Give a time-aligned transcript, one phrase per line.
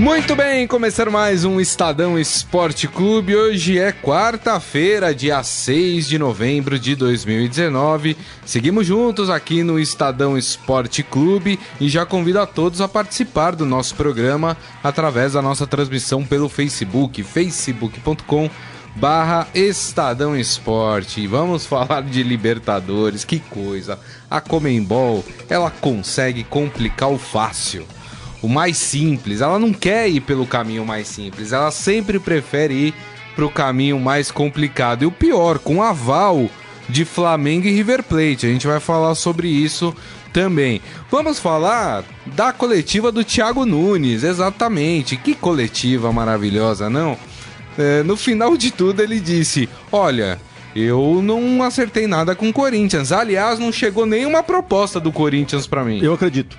[0.00, 3.36] Muito bem, começando mais um Estadão Esporte Clube.
[3.36, 8.16] Hoje é quarta-feira, dia 6 de novembro de 2019.
[8.46, 13.66] Seguimos juntos aqui no Estadão Esporte Clube e já convido a todos a participar do
[13.66, 18.48] nosso programa através da nossa transmissão pelo Facebook, facebook.com
[18.96, 21.26] barra Estadão Esporte.
[21.26, 23.98] Vamos falar de Libertadores, que coisa.
[24.30, 27.86] A Comembol, ela consegue complicar o fácil
[28.42, 29.40] o mais simples.
[29.40, 32.94] Ela não quer ir pelo caminho mais simples, ela sempre prefere ir
[33.34, 35.02] para o caminho mais complicado.
[35.02, 36.48] E o pior, com aval
[36.88, 38.46] de Flamengo e River Plate.
[38.46, 39.94] A gente vai falar sobre isso
[40.32, 40.80] também.
[41.10, 45.16] Vamos falar da coletiva do Thiago Nunes, exatamente.
[45.16, 47.16] Que coletiva maravilhosa, não?
[47.78, 50.38] É, no final de tudo, ele disse: Olha.
[50.72, 53.10] Eu não acertei nada com o Corinthians.
[53.10, 55.98] Aliás, não chegou nenhuma proposta do Corinthians para mim.
[56.00, 56.56] Eu acredito.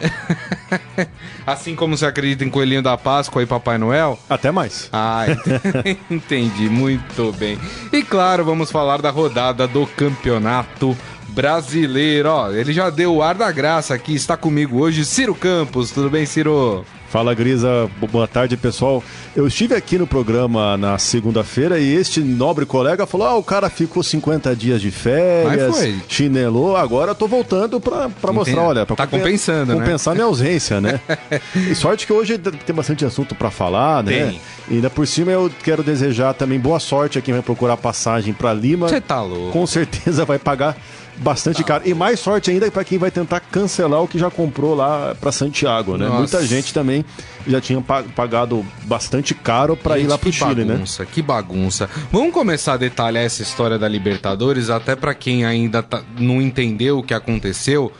[1.46, 4.18] assim como você acredita em Coelhinho da Páscoa e Papai Noel?
[4.28, 4.88] Até mais.
[4.92, 5.24] Ah,
[6.10, 6.68] entendi.
[6.68, 7.58] Muito bem.
[7.92, 10.96] E claro, vamos falar da rodada do Campeonato
[11.30, 12.28] Brasileiro.
[12.28, 14.14] Ó, ele já deu o ar da graça aqui.
[14.14, 15.90] Está comigo hoje Ciro Campos.
[15.90, 16.84] Tudo bem, Ciro?
[17.10, 19.02] Fala Grisa, boa tarde pessoal.
[19.34, 23.68] Eu estive aqui no programa na segunda-feira e este nobre colega falou: ah, o cara
[23.68, 25.74] ficou 50 dias de férias,
[26.06, 29.80] chinelou, agora eu tô voltando para mostrar, olha, pra tá compensando, né?
[29.80, 31.00] compensar minha ausência, né?
[31.68, 34.26] e sorte que hoje tem bastante assunto para falar, né?
[34.26, 34.40] Tem.
[34.70, 38.32] E ainda por cima eu quero desejar também boa sorte a quem vai procurar passagem
[38.32, 38.88] para Lima.
[38.88, 39.50] Você tá louco.
[39.50, 40.76] Com certeza vai pagar
[41.20, 41.82] bastante caro.
[41.86, 45.30] E mais sorte ainda para quem vai tentar cancelar o que já comprou lá para
[45.30, 46.06] Santiago, né?
[46.06, 46.18] Nossa.
[46.18, 47.04] Muita gente também
[47.46, 50.74] já tinha pagado bastante caro para ir lá pro Chile, né?
[50.74, 51.08] bagunça, né?
[51.12, 51.90] Que bagunça.
[52.10, 56.98] Vamos começar a detalhar essa história da Libertadores, até para quem ainda tá, não entendeu
[56.98, 57.92] o que aconteceu.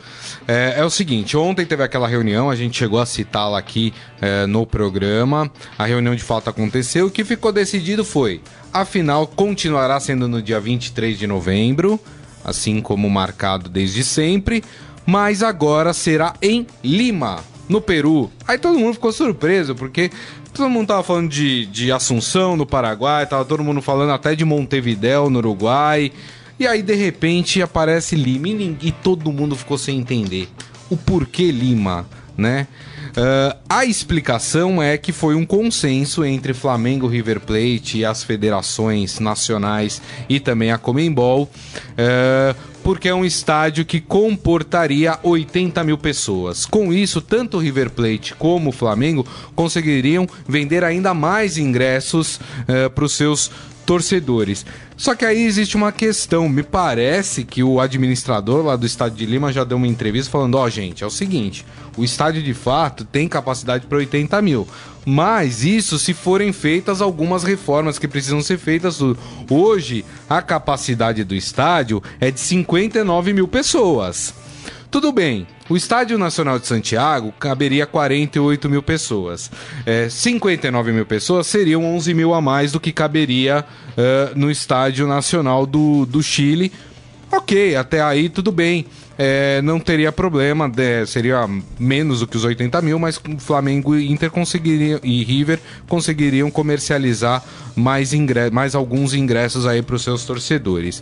[0.47, 4.45] É, é, o seguinte, ontem teve aquela reunião, a gente chegou a citá-la aqui é,
[4.47, 5.51] no programa.
[5.77, 7.07] A reunião de fato aconteceu.
[7.07, 8.41] O que ficou decidido foi:
[8.73, 11.99] a final continuará sendo no dia 23 de novembro
[12.43, 14.63] assim como marcado desde sempre,
[15.05, 18.29] mas agora será em Lima, no Peru.
[18.47, 20.11] Aí todo mundo ficou surpreso, porque
[20.53, 24.45] todo mundo tava falando de, de Assunção, no Paraguai, tava todo mundo falando até de
[24.45, 26.11] Montevidéu, no Uruguai.
[26.59, 30.47] E aí, de repente, aparece Lima e, e todo mundo ficou sem entender
[30.89, 32.05] o porquê Lima,
[32.37, 32.67] né?
[33.11, 39.19] Uh, a explicação é que foi um consenso entre Flamengo, River Plate e as federações
[39.19, 46.65] nacionais e também a Comembol, uh, porque é um estádio que comportaria 80 mil pessoas.
[46.65, 53.05] Com isso, tanto River Plate como o Flamengo conseguiriam vender ainda mais ingressos uh, para
[53.05, 53.51] os seus
[53.91, 54.65] torcedores.
[54.95, 56.47] Só que aí existe uma questão.
[56.47, 60.55] Me parece que o administrador lá do estádio de Lima já deu uma entrevista falando:
[60.55, 61.65] ó, oh, gente, é o seguinte,
[61.97, 64.65] o estádio de fato tem capacidade para 80 mil.
[65.05, 68.99] Mas isso se forem feitas algumas reformas que precisam ser feitas.
[69.49, 74.33] Hoje, a capacidade do estádio é de 59 mil pessoas.
[74.91, 79.49] Tudo bem, o Estádio Nacional de Santiago caberia 48 mil pessoas.
[79.85, 85.07] É, 59 mil pessoas seriam 11 mil a mais do que caberia uh, no Estádio
[85.07, 86.73] Nacional do, do Chile.
[87.31, 88.85] Ok, até aí tudo bem.
[89.17, 91.47] É, não teria problema, é, seria
[91.79, 97.41] menos do que os 80 mil, mas Flamengo e Inter conseguiriam e River conseguiriam comercializar
[97.75, 98.11] mais,
[98.51, 101.01] mais alguns ingressos aí para os seus torcedores.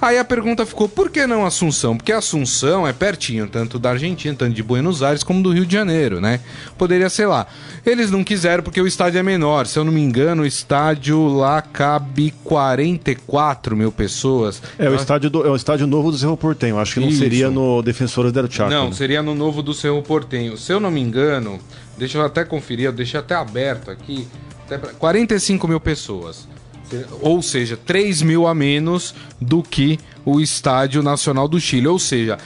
[0.00, 1.96] Aí a pergunta ficou: por que não Assunção?
[1.96, 5.72] Porque Assunção é pertinho, tanto da Argentina, tanto de Buenos Aires, como do Rio de
[5.72, 6.40] Janeiro, né?
[6.76, 7.46] Poderia ser lá.
[7.84, 9.66] Eles não quiseram porque o estádio é menor.
[9.66, 14.62] Se eu não me engano, o estádio lá cabe 44 mil pessoas.
[14.78, 16.78] É, o estádio, do, é o estádio novo do Cerro Portenho.
[16.78, 17.18] Acho que não Isso.
[17.18, 18.70] seria no Defensores del Chaco.
[18.70, 18.92] Não, né?
[18.92, 20.56] seria no novo do Cerro Portenho.
[20.56, 21.58] Se eu não me engano,
[21.96, 24.26] deixa eu até conferir, eu deixei até aberto aqui.
[24.98, 26.48] 45 mil pessoas.
[27.20, 31.86] Ou seja, 3 mil a menos do que o Estádio Nacional do Chile.
[31.88, 32.38] Ou seja,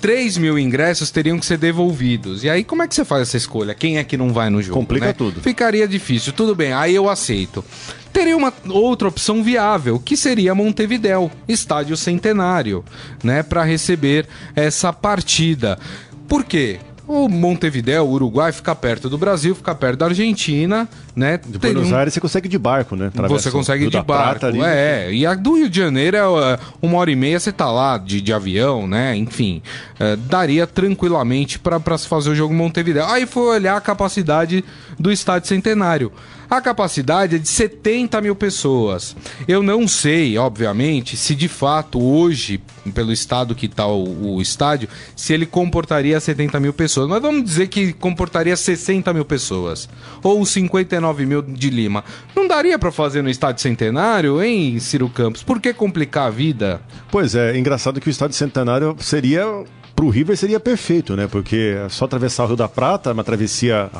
[0.00, 2.44] 3 mil ingressos teriam que ser devolvidos.
[2.44, 3.74] E aí, como é que você faz essa escolha?
[3.74, 4.78] Quem é que não vai no jogo?
[4.78, 5.12] Complica né?
[5.12, 5.40] tudo.
[5.40, 6.32] Ficaria difícil.
[6.32, 7.64] Tudo bem, aí eu aceito.
[8.12, 12.84] Teria uma outra opção viável, que seria Montevidéu, estádio centenário,
[13.22, 15.78] né, para receber essa partida.
[16.26, 16.80] Por quê?
[17.08, 21.38] O Montevideo, o Uruguai, fica perto do Brasil, fica perto da Argentina, né?
[21.38, 21.96] De Buenos um...
[21.96, 23.12] Aires você consegue de barco, né?
[23.28, 25.12] você consegue de barco, ali, é.
[25.12, 28.20] E a do Rio de Janeiro, é uma hora e meia você tá lá de,
[28.20, 29.16] de avião, né?
[29.16, 29.62] Enfim,
[30.00, 33.04] é, daria tranquilamente para se fazer o jogo Montevideo.
[33.04, 34.64] Aí foi olhar a capacidade
[34.98, 36.12] do Estádio Centenário.
[36.48, 39.16] A capacidade é de 70 mil pessoas.
[39.48, 42.60] Eu não sei, obviamente, se de fato hoje,
[42.94, 47.08] pelo estado que está o, o, estádio, se ele comportaria 70 mil pessoas.
[47.08, 49.88] Mas vamos dizer que comportaria 60 mil pessoas.
[50.22, 52.04] Ou 59 mil de Lima.
[52.34, 55.42] Não daria para fazer no estádio centenário, hein, Ciro Campos?
[55.42, 56.80] Por que complicar a vida?
[57.10, 59.44] Pois é, engraçado que o estádio centenário seria.
[59.94, 61.26] Para o River seria perfeito, né?
[61.26, 63.90] Porque é só atravessar o Rio da Prata, uma travessia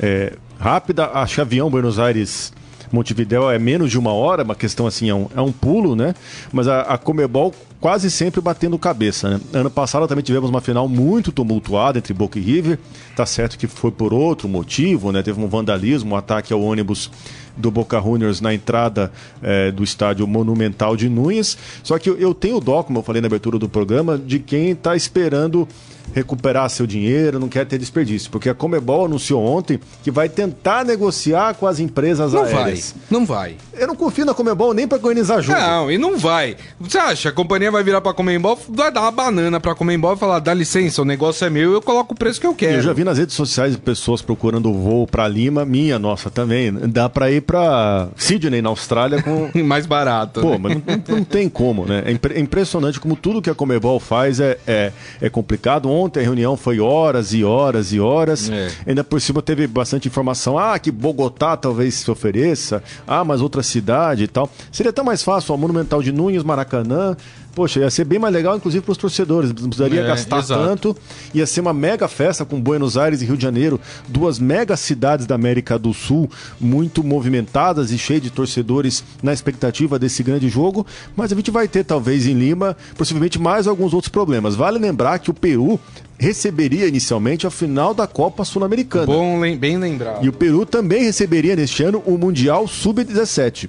[0.00, 1.06] é, rápida.
[1.12, 2.52] Acho que avião Buenos Aires
[2.92, 6.14] Montevidéu é menos de uma hora, uma questão assim, é um, é um pulo, né?
[6.52, 9.40] Mas a, a Comebol quase sempre batendo cabeça, né?
[9.52, 12.78] Ano passado também tivemos uma final muito tumultuada entre Boca e River.
[13.16, 15.22] Tá certo que foi por outro motivo, né?
[15.22, 17.10] Teve um vandalismo, um ataque ao ônibus
[17.56, 19.10] do Boca Juniors na entrada
[19.42, 21.56] é, do estádio Monumental de Nunes.
[21.82, 24.70] Só que eu, eu tenho dó, como eu falei na abertura do programa, de quem
[24.70, 25.66] está esperando
[26.14, 28.30] recuperar seu dinheiro, não quer ter desperdício.
[28.30, 32.94] Porque a Comebol anunciou ontem que vai tentar negociar com as empresas não aéreas.
[32.94, 33.56] Vai, não vai.
[33.74, 35.58] Eu não confio na Comebol nem para organizar jogo.
[35.58, 36.56] Não, e não vai.
[36.80, 37.28] Você acha?
[37.30, 40.52] A companhia vai virar pra Comebol, vai dar uma banana pra Comebol e falar: dá
[40.52, 42.76] licença, o negócio é meu, eu coloco o preço que eu quero.
[42.76, 46.72] Eu já vi nas redes sociais pessoas procurando voo pra Lima, minha, nossa também.
[46.88, 49.50] Dá pra ir pra Sydney, na Austrália, com.
[49.64, 50.40] Mais barato.
[50.40, 50.58] Pô, né?
[50.58, 52.02] mas não, não, tem como, né?
[52.06, 55.88] É, é impressionante como tudo que a Comebol faz é, é, é complicado.
[55.92, 58.48] Ontem a reunião foi horas e horas e horas.
[58.48, 58.70] É.
[58.86, 60.58] Ainda por cima teve bastante informação.
[60.58, 62.82] Ah, que Bogotá talvez se ofereça.
[63.06, 64.50] Ah, mas outra cidade e tal.
[64.70, 67.16] Seria tão mais fácil, o Monumental de Nunes, Maracanã.
[67.54, 69.50] Poxa, ia ser bem mais legal, inclusive para os torcedores.
[69.50, 70.64] Não precisaria é, gastar exato.
[70.64, 70.96] tanto.
[71.34, 75.26] Ia ser uma mega festa com Buenos Aires e Rio de Janeiro, duas mega cidades
[75.26, 80.86] da América do Sul, muito movimentadas e cheias de torcedores na expectativa desse grande jogo.
[81.14, 84.54] Mas a gente vai ter, talvez, em Lima, possivelmente mais alguns outros problemas.
[84.54, 85.78] Vale lembrar que o Peru
[86.22, 89.06] receberia inicialmente a final da Copa Sul-Americana.
[89.06, 90.24] Bom, bem lembrado.
[90.24, 93.68] E o Peru também receberia neste ano o Mundial Sub-17.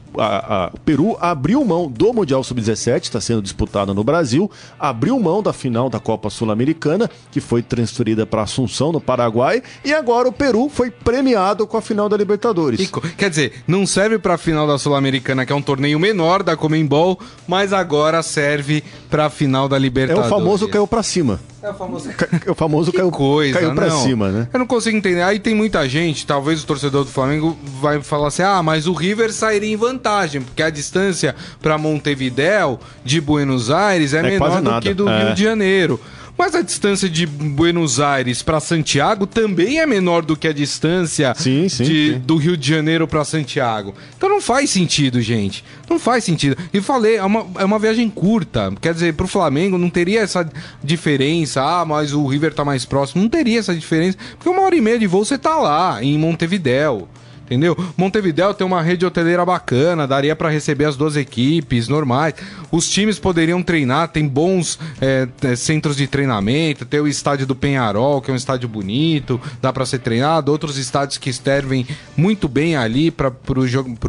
[0.71, 5.51] O Peru abriu mão do Mundial Sub-17, está sendo disputado no Brasil, abriu mão da
[5.51, 10.69] final da Copa Sul-Americana, que foi transferida para Assunção, no Paraguai, e agora o Peru
[10.69, 12.79] foi premiado com a final da Libertadores.
[12.79, 16.43] E, quer dizer, não serve para a final da Sul-Americana, que é um torneio menor
[16.43, 20.31] da Comembol, mas agora serve para a final da Libertadores.
[20.31, 21.39] É o famoso caiu para cima.
[21.63, 22.09] É o famoso.
[22.45, 24.03] o famoso caiu, coisa, caiu pra não.
[24.03, 24.47] cima, né?
[24.51, 25.21] Eu não consigo entender.
[25.21, 28.91] Aí tem muita gente, talvez o torcedor do Flamengo vai falar assim: ah, mas o
[28.91, 34.61] River sairia em vantagem, porque a distância para Montevidéu de Buenos Aires é, é menor
[34.61, 35.23] do que do é.
[35.23, 35.99] Rio de Janeiro.
[36.37, 41.33] Mas a distância de Buenos Aires para Santiago também é menor do que a distância
[41.35, 42.19] sim, sim, de, sim.
[42.19, 43.93] do Rio de Janeiro para Santiago.
[44.17, 45.63] Então não faz sentido, gente.
[45.89, 46.57] Não faz sentido.
[46.73, 48.73] E falei, é uma, é uma viagem curta.
[48.81, 50.49] Quer dizer, para o Flamengo não teria essa
[50.83, 51.61] diferença.
[51.61, 53.21] Ah, mas o River tá mais próximo.
[53.21, 54.17] Não teria essa diferença.
[54.35, 57.07] Porque uma hora e meia de voo você tá lá, em Montevidéu
[57.45, 57.77] entendeu?
[57.97, 62.33] Montevidéu tem uma rede hoteleira bacana, daria para receber as duas equipes normais.
[62.71, 68.21] Os times poderiam treinar, tem bons é, centros de treinamento, tem o estádio do Penharol,
[68.21, 71.85] que é um estádio bonito, dá para ser treinado, outros estádios que servem
[72.17, 73.31] muito bem ali para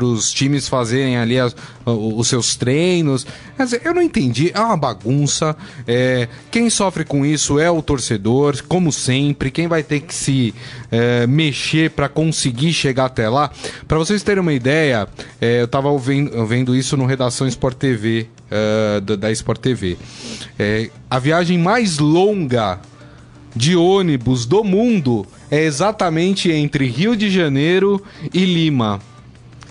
[0.03, 1.55] os times fazerem ali as,
[1.85, 3.27] os seus treinos.
[3.57, 5.57] Quer dizer, eu não entendi, é uma bagunça.
[5.87, 10.55] É, quem sofre com isso é o torcedor, como sempre, quem vai ter que se
[10.95, 13.51] é, mexer para conseguir chegar até lá.
[13.89, 15.09] Para vocês terem uma ideia,
[15.41, 19.97] é, eu estava vendo, isso no Redação Sport TV, uh, da, da Sport TV.
[20.57, 22.79] É, a viagem mais longa
[23.57, 28.01] de ônibus do mundo é exatamente entre Rio de Janeiro
[28.33, 29.01] e Lima.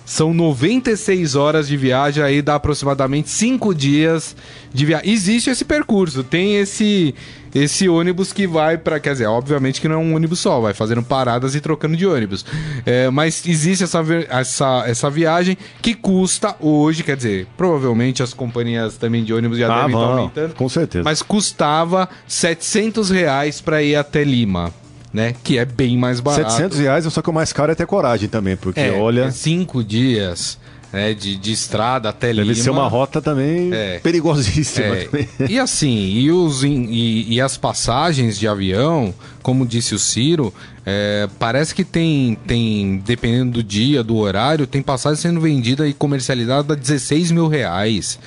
[0.05, 4.35] São 96 horas de viagem, aí dá aproximadamente 5 dias
[4.73, 5.09] de viagem.
[5.09, 7.15] Existe esse percurso, tem esse
[7.53, 10.73] esse ônibus que vai para, quer dizer, obviamente que não é um ônibus só, vai
[10.73, 12.45] fazendo paradas e trocando de ônibus.
[12.85, 18.97] É, mas existe essa, essa, essa viagem que custa hoje, quer dizer, provavelmente as companhias
[18.97, 20.55] também de ônibus já ah, devem estar aumentando.
[20.55, 21.03] Com certeza.
[21.03, 24.71] Mas custava 700 reais para ir até Lima.
[25.13, 25.35] Né?
[25.43, 26.51] Que é bem mais barato.
[26.51, 29.25] 700 reais, só que o mais caro é ter coragem também, porque é, olha.
[29.25, 30.57] É cinco dias
[30.93, 32.53] né, de, de estrada até Deve Lima.
[32.53, 34.85] Deve ser uma rota também é, perigosíssima.
[34.85, 35.27] É, também.
[35.49, 40.53] E assim, e, os, e, e, as passagens de avião, como disse o Ciro,
[40.85, 45.93] é, parece que tem, tem, dependendo do dia, do horário, tem passagem sendo vendida e
[45.93, 48.19] comercializada a 16 mil reais.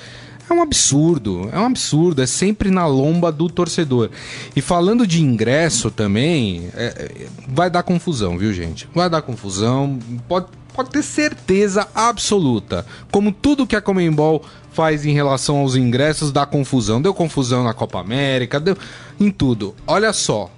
[0.49, 4.09] É um absurdo, é um absurdo, é sempre na lomba do torcedor.
[4.55, 8.87] E falando de ingresso também, é, é vai dar confusão, viu, gente?
[8.93, 9.99] Vai dar confusão.
[10.27, 12.85] Pode, pode ter certeza absoluta.
[13.11, 17.01] Como tudo que a Comembol faz em relação aos ingressos dá confusão.
[17.01, 18.77] Deu confusão na Copa América, deu
[19.19, 19.75] em tudo.
[19.85, 20.49] Olha só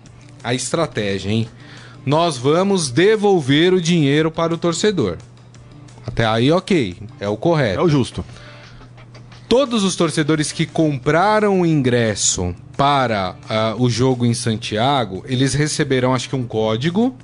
[0.44, 1.48] a estratégia, hein?
[2.06, 5.18] nós vamos devolver o dinheiro para o torcedor.
[6.06, 7.80] Até aí, ok, é o correto.
[7.80, 8.26] É o justo.
[9.50, 16.14] Todos os torcedores que compraram o ingresso para uh, o jogo em Santiago, eles receberão,
[16.14, 17.16] acho que, um código.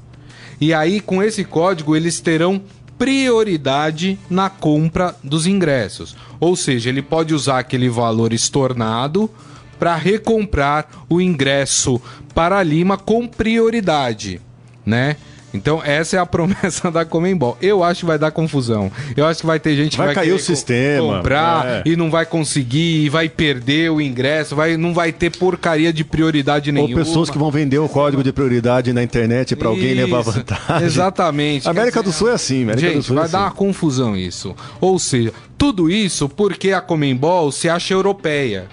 [0.59, 2.59] E aí, com esse código, eles terão
[2.97, 6.17] prioridade na compra dos ingressos.
[6.39, 9.29] Ou seja, ele pode usar aquele valor estornado
[9.77, 12.01] para recomprar o ingresso
[12.33, 14.41] para Lima com prioridade,
[14.83, 15.15] né?
[15.55, 17.57] Então, essa é a promessa da Comembol.
[17.61, 18.91] Eu acho que vai dar confusão.
[19.15, 21.83] Eu acho que vai ter gente que vai, vai cair o sistema, comprar é.
[21.85, 26.03] e não vai conseguir, e vai perder o ingresso, vai, não vai ter porcaria de
[26.03, 26.97] prioridade nenhuma.
[26.97, 30.85] Ou pessoas que vão vender o código de prioridade na internet para alguém levar vantagem.
[30.85, 31.67] Exatamente.
[31.67, 32.63] A América do Sul é assim.
[32.63, 33.47] América gente, do Sul é vai é dar assim.
[33.47, 34.55] uma confusão isso.
[34.79, 38.67] Ou seja, tudo isso porque a Comembol se acha europeia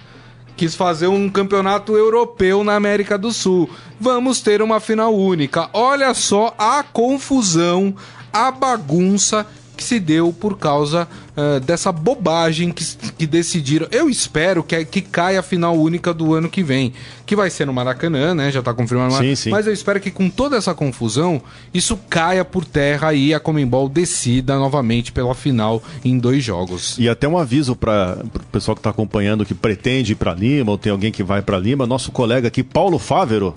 [0.62, 3.68] quis fazer um campeonato europeu na América do Sul.
[3.98, 5.68] Vamos ter uma final única.
[5.72, 7.92] Olha só a confusão,
[8.32, 9.44] a bagunça
[9.82, 12.84] que se deu por causa uh, dessa bobagem que,
[13.18, 13.88] que decidiram.
[13.90, 16.92] Eu espero que, que caia a final única do ano que vem,
[17.26, 18.50] que vai ser no Maracanã, né?
[18.52, 19.16] Já tá confirmado.
[19.16, 19.50] Sim, sim.
[19.50, 21.42] Mas eu espero que com toda essa confusão,
[21.74, 26.96] isso caia por terra e a Comembol decida novamente pela final em dois jogos.
[26.98, 30.70] E até um aviso para o pessoal que está acompanhando, que pretende ir para Lima,
[30.70, 33.52] ou tem alguém que vai para Lima, nosso colega aqui, Paulo Fávero,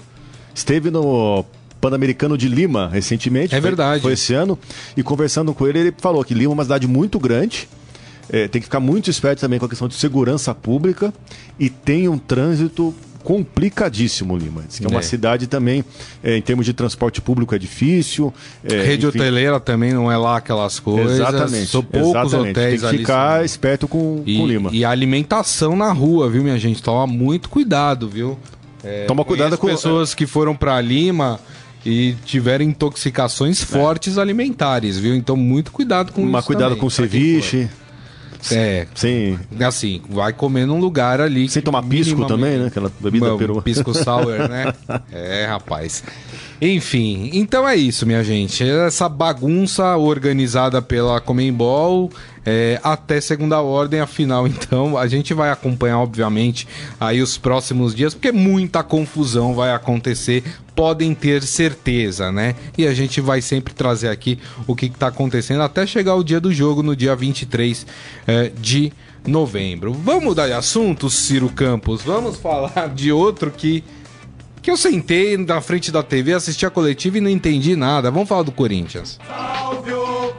[0.55, 1.45] esteve no
[1.85, 3.53] Pan-Americano de Lima recentemente.
[3.53, 4.01] É verdade.
[4.01, 4.57] Foi, foi, esse ano.
[4.97, 7.69] E conversando com ele, ele falou que Lima é uma cidade muito grande.
[8.27, 11.13] É, tem que ficar muito esperto também com a questão de segurança pública
[11.59, 12.91] e tem um trânsito
[13.23, 14.63] complicadíssimo, Lima.
[14.67, 15.85] Diz que é, é uma cidade também,
[16.23, 18.33] é, em termos de transporte público, é difícil.
[18.63, 19.19] É, Rede enfim...
[19.19, 21.19] hoteleira também não é lá aquelas coisas.
[21.19, 21.67] Exatamente.
[21.67, 22.51] São poucos exatamente.
[22.51, 24.69] hotéis Tem que ficar ali, esperto com, e, com Lima.
[24.73, 26.81] E a alimentação na rua, viu, minha gente?
[26.81, 28.39] Toma muito cuidado, viu?
[28.83, 31.39] É, Toma cuidado com pessoas que foram para Lima
[31.85, 33.65] e tiveram intoxicações é.
[33.65, 35.15] fortes alimentares, viu?
[35.15, 36.47] Então muito cuidado com Uma isso.
[36.47, 37.69] cuidado também, com ceviche.
[38.51, 38.85] É.
[38.93, 39.39] Sim.
[39.59, 41.49] Assim, vai comer num lugar ali.
[41.49, 42.67] Sem tomar pisco também, né?
[42.67, 43.61] Aquela bebida peruana.
[43.61, 44.73] Pisco sour, né?
[45.11, 46.03] é, rapaz.
[46.61, 48.63] Enfim, então é isso, minha gente.
[48.63, 52.11] Essa bagunça organizada pela Comembol
[52.45, 56.67] é, até segunda ordem, afinal, então, a gente vai acompanhar, obviamente,
[56.99, 60.43] aí os próximos dias, porque muita confusão vai acontecer,
[60.75, 62.55] podem ter certeza, né?
[62.77, 64.37] E a gente vai sempre trazer aqui
[64.67, 67.85] o que está acontecendo até chegar o dia do jogo, no dia 23
[68.27, 68.93] é, de
[69.25, 69.93] novembro.
[69.93, 72.01] Vamos mudar de assunto, Ciro Campos?
[72.03, 73.83] Vamos falar de outro que
[74.61, 78.09] que eu sentei na frente da TV, assisti a coletiva e não entendi nada.
[78.09, 79.19] Vamos falar do Corinthians.
[79.27, 80.33] Salve o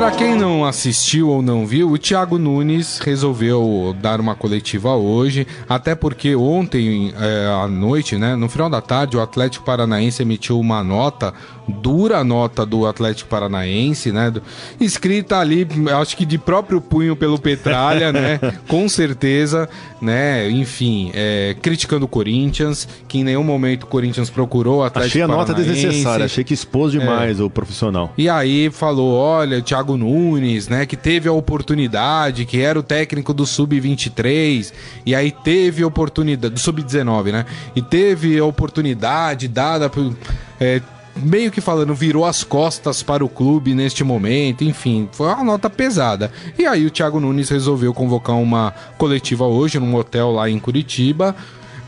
[0.00, 5.46] Para quem não assistiu ou não viu, o Thiago Nunes resolveu dar uma coletiva hoje,
[5.68, 10.58] até porque ontem é, à noite, né, no final da tarde, o Atlético Paranaense emitiu
[10.58, 11.34] uma nota,
[11.68, 14.42] dura nota do Atlético Paranaense, né, do,
[14.80, 15.68] escrita ali,
[16.00, 19.68] acho que de próprio punho pelo Petralha, né, com certeza,
[20.00, 25.18] né, enfim, é, criticando o Corinthians, que em nenhum momento o Corinthians procurou o Atlético
[25.18, 25.52] achei Paranaense.
[25.52, 27.42] Achei a nota desnecessária, achei que expôs demais é.
[27.42, 28.14] o profissional.
[28.16, 32.82] E aí falou, olha, Thiago Thiago Nunes, né, que teve a oportunidade, que era o
[32.82, 34.72] técnico do sub-23
[35.04, 37.46] e aí teve oportunidade do sub-19, né?
[37.74, 40.14] E teve a oportunidade dada por
[40.60, 40.80] é,
[41.16, 45.68] meio que falando, virou as costas para o clube neste momento, enfim, foi uma nota
[45.68, 46.30] pesada.
[46.58, 51.34] E aí o Thiago Nunes resolveu convocar uma coletiva hoje num hotel lá em Curitiba.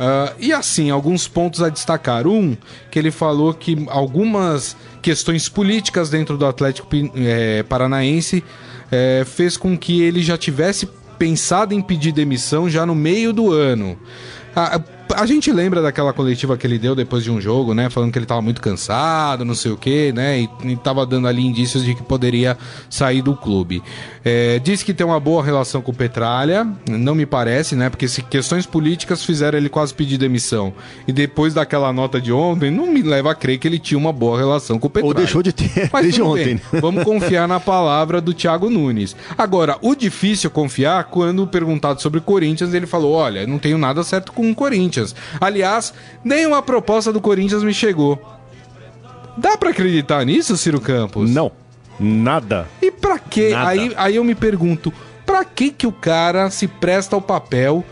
[0.00, 2.26] Uh, e assim, alguns pontos a destacar.
[2.26, 2.56] Um,
[2.90, 8.42] que ele falou que algumas questões políticas dentro do Atlético é, Paranaense
[8.90, 13.52] é, fez com que ele já tivesse pensado em pedir demissão já no meio do
[13.52, 13.98] ano.
[14.54, 14.80] A,
[15.16, 17.90] a gente lembra daquela coletiva que ele deu depois de um jogo, né?
[17.90, 20.40] Falando que ele estava muito cansado, não sei o que, né?
[20.40, 22.56] E, estava dando ali indícios de que poderia
[22.88, 23.82] sair do clube.
[24.24, 27.90] É, diz que tem uma boa relação com o Petralha, não me parece, né?
[27.90, 30.72] Porque se questões políticas fizeram ele quase pedir demissão.
[31.06, 34.12] E depois daquela nota de ontem, não me leva a crer que ele tinha uma
[34.12, 35.08] boa relação com o Petralha.
[35.08, 36.44] Ou deixou de ter Mas, desde ontem.
[36.56, 39.16] Bem, vamos confiar na palavra do Thiago Nunes.
[39.36, 43.78] Agora, o difícil é confiar quando perguntado sobre o Corinthians, ele falou: olha, não tenho
[43.78, 45.01] nada certo com o Corinthians.
[45.40, 45.92] Aliás,
[46.24, 48.20] nenhuma proposta do Corinthians me chegou.
[49.36, 51.30] Dá para acreditar nisso, Ciro Campos?
[51.30, 51.50] Não.
[51.98, 52.68] Nada.
[52.80, 53.52] E pra quê?
[53.56, 54.92] Aí, aí eu me pergunto,
[55.24, 57.84] pra que que o cara se presta ao papel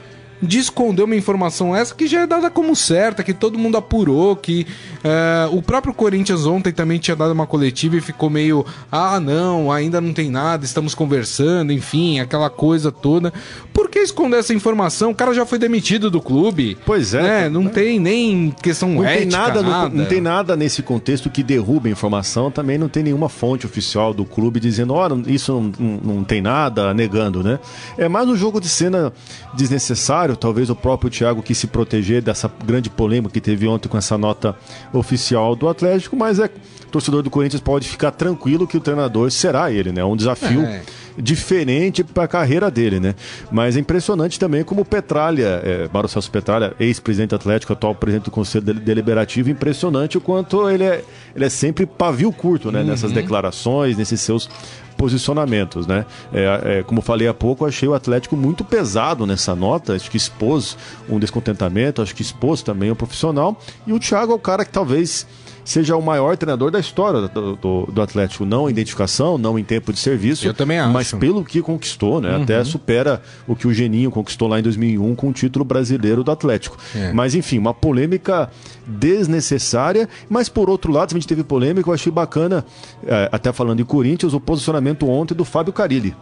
[0.43, 4.35] de esconder uma informação essa que já é dada como certa, que todo mundo apurou,
[4.35, 4.67] que
[5.05, 9.71] uh, o próprio Corinthians ontem também tinha dado uma coletiva e ficou meio, ah, não,
[9.71, 13.33] ainda não tem nada, estamos conversando, enfim, aquela coisa toda.
[13.81, 15.11] Porque que esconder essa informação?
[15.11, 16.77] O cara já foi demitido do clube.
[16.85, 17.23] Pois é.
[17.23, 17.49] Né?
[17.49, 19.89] Não tem nem questão não ética, tem nada, nada.
[19.89, 22.51] No, não tem nada nesse contexto que derruba a informação.
[22.51, 26.25] Também não tem nenhuma fonte oficial do clube dizendo, ó, oh, isso não, não, não,
[26.25, 27.59] tem nada, negando, né?
[27.97, 29.13] É mais um jogo de cena
[29.55, 30.37] desnecessário.
[30.37, 34.19] Talvez o próprio Thiago quis se proteger dessa grande polêmica que teve ontem com essa
[34.19, 34.55] nota
[34.93, 36.51] oficial do Atlético, mas é
[36.91, 40.01] torcedor do Corinthians pode ficar tranquilo que o treinador será ele, né?
[40.01, 40.83] É um desafio é.
[41.19, 43.15] Diferente para a carreira dele, né?
[43.51, 48.25] Mas é impressionante também como o Petralha, é, Mauro Celso Petralha, ex-presidente Atlético, atual presidente
[48.25, 52.81] do Conselho Deliberativo, impressionante o quanto ele é, ele é sempre pavio curto, né?
[52.81, 52.87] Uhum.
[52.87, 54.49] Nessas declarações, nesses seus
[54.97, 56.05] posicionamentos, né?
[56.31, 60.17] É, é, como falei há pouco, achei o Atlético muito pesado nessa nota, acho que
[60.19, 60.77] expôs
[61.09, 64.71] um descontentamento, acho que expôs também o profissional, e o Thiago é o cara que
[64.71, 65.27] talvez
[65.71, 68.45] seja o maior treinador da história do, do, do, Atlético.
[68.45, 70.45] Não em identificação, não em tempo de serviço.
[70.45, 70.93] Eu também acho.
[70.93, 72.37] Mas pelo que conquistou, né?
[72.37, 72.43] Uhum.
[72.43, 76.31] Até supera o que o Geninho conquistou lá em 2001 com o título brasileiro do
[76.33, 76.77] Atlético.
[76.95, 77.13] É.
[77.13, 78.51] Mas enfim, uma polêmica
[78.85, 80.09] desnecessária.
[80.29, 82.65] Mas por outro lado, se a gente teve polêmica, eu achei bacana,
[83.07, 86.17] é, até falando em Corinthians, o posicionamento ontem do Fábio Carilli.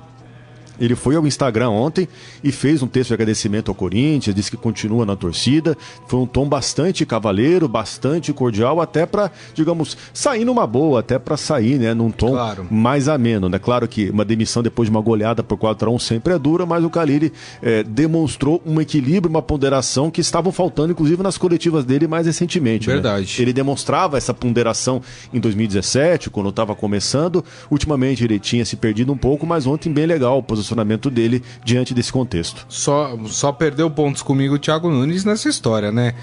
[0.80, 2.08] Ele foi ao Instagram ontem
[2.42, 5.76] e fez um texto de agradecimento ao Corinthians, disse que continua na torcida.
[6.06, 11.36] Foi um tom bastante cavaleiro, bastante cordial, até para, digamos, sair numa boa, até para
[11.36, 12.66] sair, né, num tom claro.
[12.70, 13.58] mais ameno, né?
[13.58, 16.64] Claro que uma demissão depois de uma goleada por 4 a 1 sempre é dura,
[16.64, 17.32] mas o Caliri
[17.62, 22.88] é, demonstrou um equilíbrio, uma ponderação que estavam faltando, inclusive nas coletivas dele mais recentemente.
[22.88, 22.94] Né?
[22.94, 23.36] Verdade.
[23.36, 23.42] Né?
[23.42, 27.44] Ele demonstrava essa ponderação em 2017, quando estava começando.
[27.70, 31.94] Ultimamente ele tinha se perdido um pouco, mas ontem bem legal, posicionamento posicionamento dele diante
[31.94, 32.66] desse contexto.
[32.68, 36.14] Só, só perdeu pontos comigo o Thiago Nunes nessa história, né?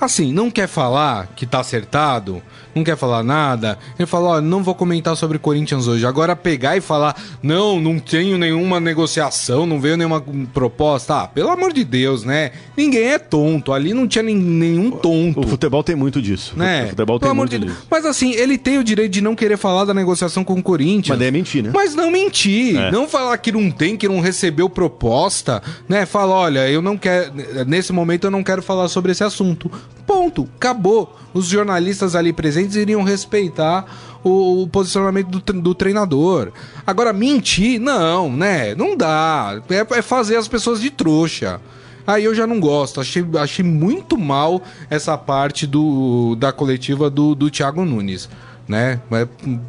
[0.00, 2.42] Assim, não quer falar que tá acertado,
[2.74, 3.78] não quer falar nada.
[3.98, 6.06] Ele fala: Ó, não vou comentar sobre Corinthians hoje.
[6.06, 11.22] Agora pegar e falar: Não, não tenho nenhuma negociação, não veio nenhuma proposta.
[11.22, 12.52] Ah, pelo amor de Deus, né?
[12.76, 13.72] Ninguém é tonto.
[13.72, 15.40] Ali não tinha nem, nenhum tonto.
[15.40, 16.54] O, futebol tem muito disso.
[16.56, 16.84] Né?
[16.84, 17.66] O futebol tem muito de...
[17.66, 17.86] disso.
[17.90, 21.18] Mas assim, ele tem o direito de não querer falar da negociação com o Corinthians.
[21.18, 21.70] Mas é mentir, né?
[21.74, 22.76] Mas não mentir.
[22.76, 22.90] É.
[22.90, 26.06] Não falar que não tem, que não recebeu proposta, né?
[26.06, 27.32] Fala: Olha, eu não quero.
[27.66, 29.70] Nesse momento eu não quero falar sobre esse assunto.
[30.06, 30.48] Ponto.
[30.56, 31.16] Acabou.
[31.32, 33.86] Os jornalistas ali presentes iriam respeitar
[34.22, 36.52] o, o posicionamento do, do, treinador.
[36.86, 38.74] Agora, mentir, não, né?
[38.74, 39.60] Não dá.
[39.70, 41.60] É, é, fazer as pessoas de trouxa.
[42.06, 43.00] Aí eu já não gosto.
[43.00, 48.28] Achei, achei muito mal essa parte do, da coletiva do, do Thiago Nunes
[48.68, 49.00] né?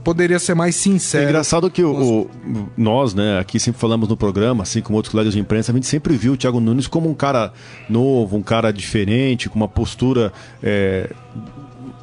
[0.04, 1.26] Poderia ser mais sincero.
[1.26, 2.30] É engraçado que o, o,
[2.78, 5.88] nós, né, aqui sempre falamos no programa, assim como outros colegas de imprensa, a gente
[5.88, 7.54] sempre viu o Thiago Nunes como um cara
[7.90, 11.10] novo, um cara diferente, com uma postura é,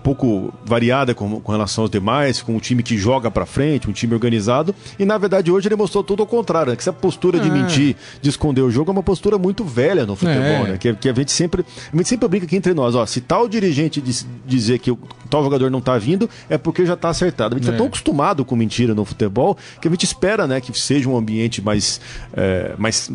[0.02, 3.92] pouco variada com, com, relação aos demais, com um time que joga para frente, um
[3.92, 4.74] time organizado.
[4.98, 6.76] E na verdade hoje ele mostrou tudo ao contrário, né?
[6.76, 7.52] que essa postura de é.
[7.52, 10.70] mentir, de esconder o jogo é uma postura muito velha no futebol, é.
[10.72, 10.78] né?
[10.78, 13.48] Que, que, a gente sempre, a gente sempre brinca aqui entre nós, ó, se tal
[13.48, 17.54] dirigente diz, dizer que o tal jogador não tá vindo, é porque já tá acertado.
[17.54, 17.74] A gente tá é.
[17.74, 21.16] tá tão acostumado com mentira no futebol que a gente espera, né, que seja um
[21.16, 22.00] ambiente mais,
[22.32, 23.10] é, mais,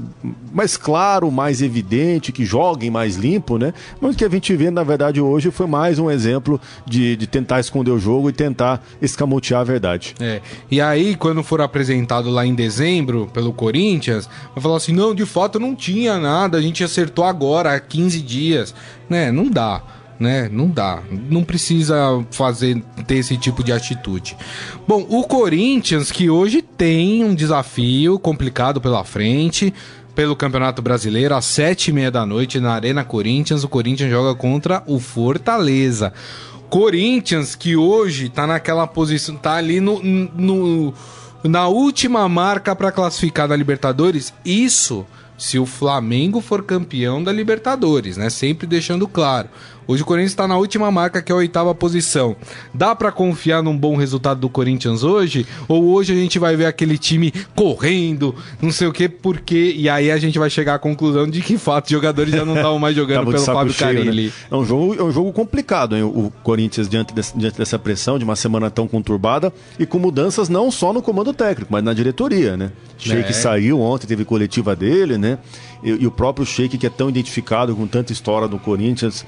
[0.53, 3.73] mais claro, mais evidente, que joguem mais limpo, né?
[3.99, 7.27] Mas o que a gente vê na verdade hoje foi mais um exemplo de, de
[7.27, 10.15] tentar esconder o jogo e tentar escamotear a verdade.
[10.19, 10.41] É.
[10.69, 15.25] E aí, quando for apresentado lá em dezembro pelo Corinthians, vai falar assim: não, de
[15.25, 18.73] fato não tinha nada, a gente acertou agora, há 15 dias.
[19.09, 19.31] Né?
[19.31, 19.83] Não dá
[20.19, 20.49] né?
[20.51, 21.01] Não dá.
[21.29, 21.95] Não precisa
[22.31, 24.35] fazer ter esse tipo de atitude.
[24.87, 29.73] Bom, o Corinthians que hoje tem um desafio complicado pela frente.
[30.13, 34.33] Pelo Campeonato Brasileiro, às sete e meia da noite, na Arena Corinthians, o Corinthians joga
[34.33, 36.13] contra o Fortaleza.
[36.69, 40.93] Corinthians, que hoje tá naquela posição, tá ali no, no
[41.43, 45.05] na última marca para classificar da Libertadores, isso
[45.37, 48.29] se o Flamengo for campeão da Libertadores, né?
[48.29, 49.49] Sempre deixando claro.
[49.87, 52.35] Hoje o Corinthians está na última marca, que é a oitava posição.
[52.73, 55.45] Dá para confiar num bom resultado do Corinthians hoje?
[55.67, 59.73] Ou hoje a gente vai ver aquele time correndo, não sei o que, porque.
[59.77, 62.55] E aí a gente vai chegar à conclusão de que, fato, os jogadores já não
[62.55, 64.25] estavam mais jogando pelo Fábio cheio, Carilli.
[64.27, 64.31] Né?
[64.49, 66.03] É, um jogo, é um jogo complicado, hein?
[66.03, 70.49] O Corinthians diante, desse, diante dessa pressão, de uma semana tão conturbada e com mudanças
[70.49, 72.71] não só no comando técnico, mas na diretoria, né?
[72.97, 73.33] Sheik é.
[73.33, 75.37] saiu ontem, teve coletiva dele, né?
[75.83, 79.25] E, e o próprio Sheik, que é tão identificado com tanta história do Corinthians,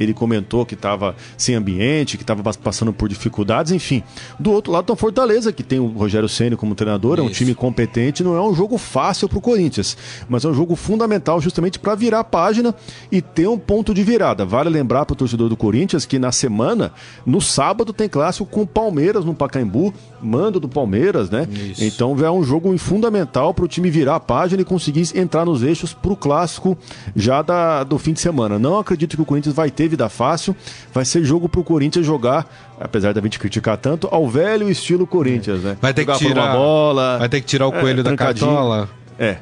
[0.00, 4.02] ele comentou que estava sem ambiente, que estava passando por dificuldades, enfim.
[4.38, 7.26] Do outro lado, tem o Fortaleza, que tem o Rogério Ceni como treinador, Isso.
[7.26, 9.96] é um time competente, não é um jogo fácil para o Corinthians,
[10.28, 12.74] mas é um jogo fundamental justamente para virar a página
[13.10, 14.44] e ter um ponto de virada.
[14.44, 16.92] Vale lembrar para o torcedor do Corinthians que na semana,
[17.26, 21.46] no sábado, tem clássico com o Palmeiras no Pacaembu, mando do Palmeiras, né?
[21.50, 21.84] Isso.
[21.84, 25.62] Então é um jogo fundamental para o time virar a página e conseguir entrar nos
[25.62, 26.76] eixos para o clássico
[27.14, 28.58] já da, do fim de semana.
[28.58, 30.56] Não acredito que o Corinthians vai ter vida fácil.
[30.92, 32.46] Vai ser jogo para o Corinthians jogar,
[32.80, 35.76] apesar da gente criticar tanto, ao velho estilo Corinthians, né?
[35.80, 37.18] Vai ter jogar que tirar uma bola.
[37.18, 38.88] Vai ter que tirar o é, coelho é, da cartola.
[39.18, 39.36] É,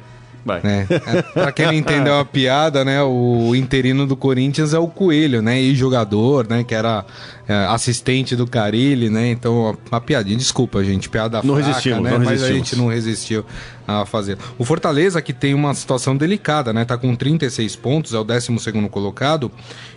[0.45, 0.61] Vai.
[0.63, 1.21] É.
[1.33, 3.01] Pra quem não entendeu a piada, né?
[3.03, 5.61] O interino do Corinthians é o Coelho, né?
[5.61, 6.63] E jogador, né?
[6.63, 7.05] Que era
[7.47, 9.29] é, assistente do Carilli, né?
[9.29, 10.37] Então, uma piadinha.
[10.37, 12.11] Desculpa, gente, piada não fraca, resistimos, né?
[12.17, 13.45] Não Mas a gente não resistiu
[13.89, 14.37] a fazer.
[14.57, 16.85] O Fortaleza que tem uma situação delicada, né?
[16.85, 18.49] Tá com 36 pontos, é o 12
[18.89, 19.51] colocado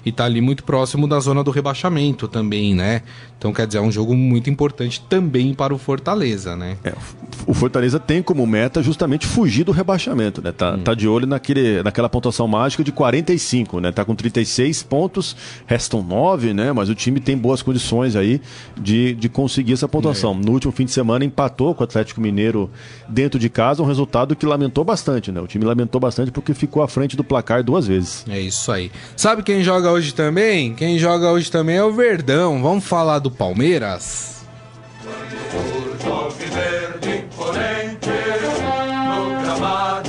[0.05, 3.02] e tá ali muito próximo da zona do rebaixamento também, né?
[3.42, 6.76] Então, quer dizer, é um jogo muito importante também para o Fortaleza, né?
[6.85, 6.92] É,
[7.44, 10.52] o Fortaleza tem como meta justamente fugir do rebaixamento, né?
[10.52, 10.78] Tá, hum.
[10.78, 13.90] tá de olho naquele, naquela pontuação mágica de 45, né?
[13.90, 16.72] Tá com 36 pontos, restam 9, né?
[16.72, 18.40] Mas o time tem boas condições aí
[18.81, 20.38] de, de conseguir essa pontuação.
[20.40, 20.46] É.
[20.46, 22.70] No último fim de semana empatou com o Atlético Mineiro
[23.09, 25.40] dentro de casa, um resultado que lamentou bastante, né?
[25.40, 28.24] O time lamentou bastante porque ficou à frente do placar duas vezes.
[28.28, 28.90] É isso aí.
[29.16, 30.74] Sabe quem joga hoje também?
[30.74, 32.62] Quem joga hoje também é o Verdão.
[32.62, 34.32] Vamos falar do Palmeiras?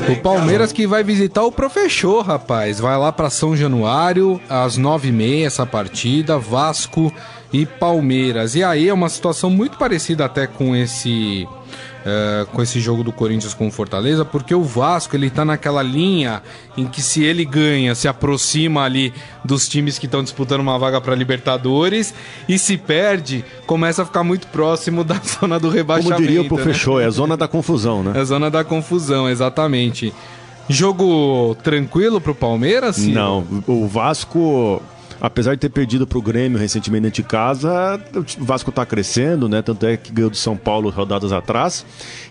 [0.09, 2.79] O Palmeiras que vai visitar o Professor, rapaz.
[2.79, 6.37] Vai lá para São Januário, às nove e meia, essa partida.
[6.37, 7.11] Vasco
[7.51, 8.55] e Palmeiras.
[8.55, 11.47] E aí é uma situação muito parecida até com esse
[12.03, 15.81] uh, com esse jogo do Corinthians com o Fortaleza, porque o Vasco ele tá naquela
[15.81, 16.41] linha
[16.77, 19.13] em que se ele ganha, se aproxima ali
[19.43, 22.13] dos times que estão disputando uma vaga para Libertadores
[22.47, 26.15] e se perde, começa a ficar muito próximo da zona do rebaixamento.
[26.15, 27.05] Como diria o professor, né?
[27.05, 28.13] é a zona da confusão, né?
[28.17, 30.13] É a zona da confusão, exatamente.
[30.69, 32.95] Jogo tranquilo pro Palmeiras?
[32.95, 33.13] Ciro?
[33.13, 34.81] Não, o Vasco
[35.23, 39.47] apesar de ter perdido para o Grêmio recentemente dentro de casa, o Vasco está crescendo,
[39.47, 39.61] né?
[39.61, 41.85] Tanto é que ganhou do São Paulo rodadas atrás.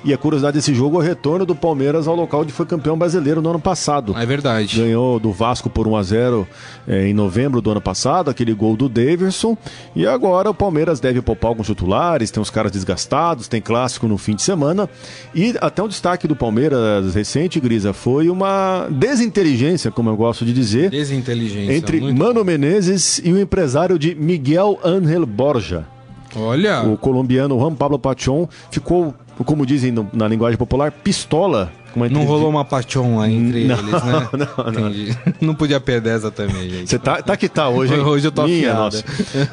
[0.05, 2.99] E a curiosidade desse jogo é o retorno do Palmeiras ao local onde foi campeão
[2.99, 4.15] brasileiro no ano passado.
[4.15, 4.77] É verdade.
[4.77, 6.49] Ganhou do Vasco por 1 a 0
[6.87, 9.57] é, em novembro do ano passado, aquele gol do Daverson.
[9.97, 14.19] E agora o Palmeiras deve poupar alguns titulares, tem os caras desgastados, tem clássico no
[14.19, 14.87] fim de semana.
[15.35, 20.53] E até um destaque do Palmeiras recente, Grisa, foi uma desinteligência, como eu gosto de
[20.53, 20.91] dizer.
[20.91, 21.75] Desinteligência.
[21.75, 22.45] Entre Mano bom.
[22.45, 25.87] Menezes Menezes e o empresário de Miguel Ángel Borja.
[26.35, 26.83] Olha!
[26.83, 29.15] O colombiano Juan Pablo Pachon ficou,
[29.45, 31.71] como dizem na linguagem popular, pistola
[32.11, 34.29] não rolou uma paixão lá entre não, eles, né?
[34.33, 34.93] Não, não.
[35.41, 36.91] não podia perder essa também, gente.
[36.91, 38.01] Você tá, tá que tá hoje, hein?
[38.01, 39.05] Hoje eu tô Minha, nossa.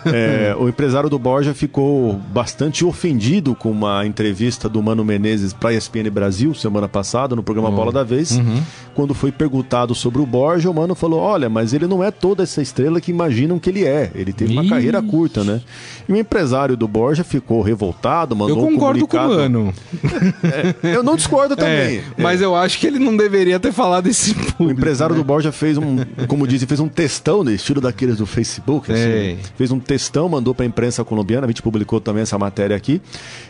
[0.06, 5.70] É, o empresário do Borja ficou bastante ofendido com uma entrevista do Mano Menezes para
[5.70, 7.74] a ESPN Brasil semana passada, no programa oh.
[7.74, 8.32] Bola da Vez.
[8.32, 8.62] Uhum.
[8.96, 12.44] Quando foi perguntado sobre o Borja, o Mano falou: Olha, mas ele não é toda
[12.44, 14.12] essa estrela que imaginam que ele é.
[14.14, 15.62] Ele teve uma carreira curta, né?
[16.08, 19.30] E o empresário do Borja ficou revoltado, mandou eu concordo um comunicado.
[19.30, 19.74] com o Mano.
[20.84, 21.98] É, eu não discordo também.
[21.98, 24.64] É, mas eu acho que ele não deveria ter falado esse público.
[24.64, 25.22] O empresário né?
[25.22, 28.92] do Borja fez um, como dizem, fez um textão no estilo daqueles do Facebook.
[28.92, 32.76] Assim, fez um textão, mandou para a imprensa colombiana, a gente publicou também essa matéria
[32.76, 33.02] aqui.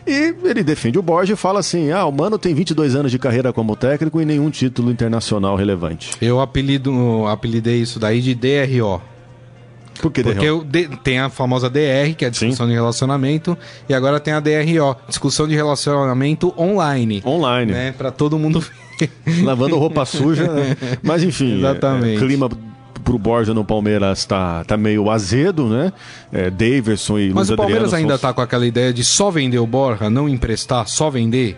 [0.06, 3.20] E ele defende o Borja e fala assim: ah, o Mano tem 22 anos de
[3.20, 6.12] carreira como técnico e nenhum título internacional relevante.
[6.22, 9.02] Eu apelido, apelidei isso daí de DRO.
[10.02, 10.66] Por que Porque o,
[11.04, 12.72] tem a famosa DR, que é a discussão Sim.
[12.72, 13.58] de relacionamento,
[13.88, 17.22] e agora tem a DRO, discussão de relacionamento online.
[17.26, 17.72] Online.
[17.72, 18.64] Né, para todo mundo
[19.44, 20.48] Lavando roupa suja.
[20.48, 20.76] Né?
[21.04, 22.18] Mas enfim, Exatamente.
[22.18, 22.50] É, clima
[23.04, 25.92] pro Borja no Palmeiras tá, tá meio azedo, né?
[26.32, 28.30] É, Daverson e Mas Luiz o Palmeiras Adriano ainda são...
[28.30, 31.58] tá com aquela ideia de só vender o Borja, não emprestar, só vender?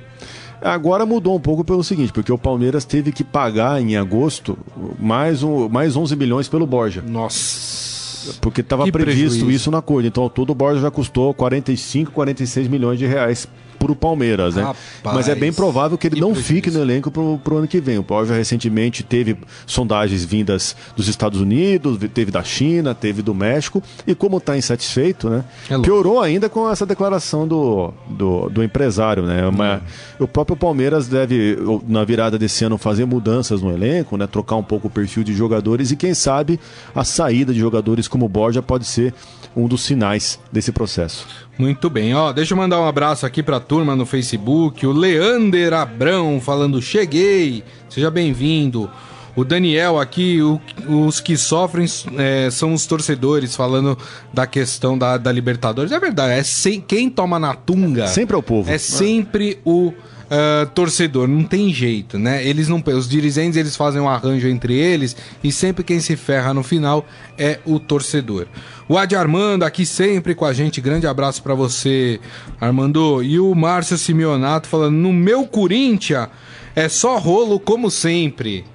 [0.62, 4.58] Agora mudou um pouco pelo seguinte, porque o Palmeiras teve que pagar em agosto
[5.00, 7.04] mais, um, mais 11 milhões pelo Borja.
[7.06, 7.91] Nossa.
[8.40, 9.52] Porque estava previsto prejuízo.
[9.52, 10.08] isso na acordo.
[10.08, 13.48] Então, todo o Borja já custou 45, 46 milhões de reais
[13.82, 14.62] para o Palmeiras, né?
[14.62, 16.54] Rapaz, Mas é bem provável que ele que não prejuízo.
[16.54, 17.98] fique no elenco para o ano que vem.
[17.98, 23.82] O Borja recentemente teve sondagens vindas dos Estados Unidos, teve da China, teve do México,
[24.06, 25.44] e como está insatisfeito, né?
[25.70, 29.48] É piorou ainda com essa declaração do, do, do empresário, né?
[29.48, 29.82] Uma,
[30.20, 34.28] O próprio Palmeiras deve, na virada desse ano, fazer mudanças no elenco, né?
[34.28, 36.60] Trocar um pouco o perfil de jogadores e, quem sabe,
[36.94, 39.14] a saída de jogadores como o Borja pode ser
[39.56, 41.28] um dos sinais desse processo.
[41.58, 45.74] Muito bem, ó, deixa eu mandar um abraço aqui pra turma no Facebook, o Leander
[45.74, 48.90] Abrão falando cheguei, seja bem-vindo.
[49.36, 51.86] O Daniel aqui, o, os que sofrem
[52.18, 53.98] é, são os torcedores, falando
[54.34, 55.92] da questão da, da Libertadores.
[55.92, 58.08] É verdade, é sem, quem toma na tunga.
[58.08, 58.70] Sempre é o povo.
[58.70, 59.94] É sempre o
[60.32, 62.46] uh, torcedor, não tem jeito, né?
[62.46, 66.54] Eles não, os dirigentes eles fazem um arranjo entre eles e sempre quem se ferra
[66.54, 67.06] no final
[67.38, 68.48] é o torcedor.
[68.88, 72.20] O Adi Armando aqui sempre com a gente, grande abraço para você,
[72.60, 73.22] Armando.
[73.22, 76.28] E o Márcio Simeonato falando: "No meu Corinthians
[76.76, 78.66] é só rolo como sempre".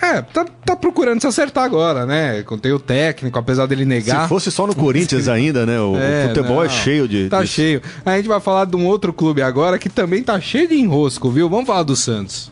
[0.00, 2.42] É, tá, tá procurando se acertar agora, né?
[2.62, 4.22] Tem o técnico, apesar dele negar.
[4.22, 5.78] Se fosse só no Corinthians ainda, né?
[5.78, 7.28] O é, futebol é não, é cheio de.
[7.28, 7.82] Tá cheio.
[8.04, 11.30] A gente vai falar de um outro clube agora que também tá cheio de enrosco,
[11.30, 11.48] viu?
[11.50, 12.50] Vamos falar do Santos.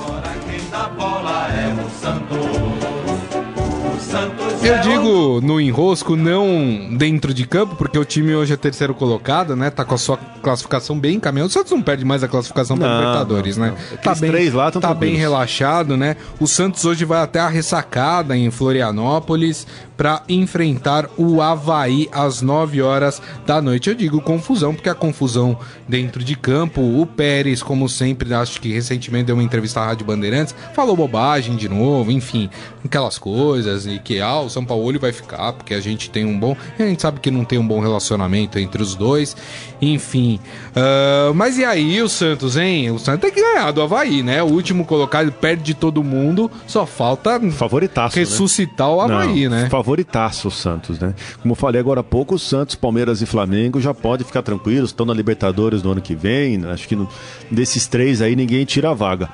[0.00, 2.47] Agora quem dá bola é o Santos.
[4.68, 9.56] Eu digo no enrosco, não dentro de campo, porque o time hoje é terceiro colocado,
[9.56, 9.70] né?
[9.70, 11.48] Tá com a sua classificação bem encaminhada.
[11.48, 13.74] O Santos não perde mais a classificação para Libertadores, não, né?
[13.90, 13.96] Não.
[13.96, 16.16] Tá bem, três lá tá bem relaxado, né?
[16.38, 19.66] O Santos hoje vai até a ressacada em Florianópolis
[19.98, 23.90] para enfrentar o Havaí às 9 horas da noite.
[23.90, 25.58] Eu digo confusão, porque a confusão
[25.88, 30.06] dentro de campo, o Pérez, como sempre, acho que recentemente deu uma entrevista à Rádio
[30.06, 32.48] Bandeirantes, falou bobagem de novo, enfim,
[32.84, 36.38] aquelas coisas, e que ah, o São Paulo vai ficar, porque a gente tem um
[36.38, 36.56] bom.
[36.78, 39.36] A gente sabe que não tem um bom relacionamento entre os dois,
[39.82, 40.38] enfim.
[40.70, 42.90] Uh, mas e aí o Santos, hein?
[42.92, 44.42] O Santos tem que ganhar do Havaí, né?
[44.42, 48.24] O último colocado perde de todo mundo, só falta Favoritaço, né?
[48.24, 48.94] ressuscitar né?
[48.94, 49.68] o Havaí, não, né?
[49.88, 51.14] Favoritaço o Santos, né?
[51.40, 54.90] Como eu falei agora há pouco, o Santos, Palmeiras e Flamengo já pode ficar tranquilos,
[54.90, 56.58] estão na Libertadores no ano que vem.
[56.58, 56.70] Né?
[56.70, 57.08] Acho que no,
[57.50, 59.30] desses três aí ninguém tira a vaga.